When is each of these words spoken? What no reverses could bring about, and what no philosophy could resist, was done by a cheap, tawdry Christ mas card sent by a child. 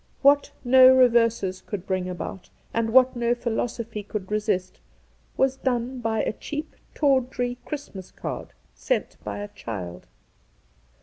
What 0.23 0.49
no 0.63 0.91
reverses 0.95 1.61
could 1.61 1.85
bring 1.85 2.09
about, 2.09 2.49
and 2.73 2.89
what 2.91 3.15
no 3.15 3.35
philosophy 3.35 4.01
could 4.01 4.31
resist, 4.31 4.79
was 5.37 5.57
done 5.57 5.99
by 5.99 6.23
a 6.23 6.33
cheap, 6.33 6.75
tawdry 6.95 7.59
Christ 7.65 7.93
mas 7.93 8.09
card 8.09 8.53
sent 8.73 9.17
by 9.23 9.37
a 9.37 9.47
child. 9.49 10.07